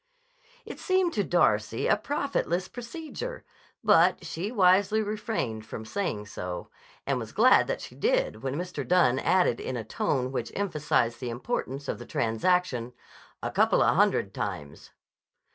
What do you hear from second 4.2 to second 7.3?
she wisely refrained from saying so, and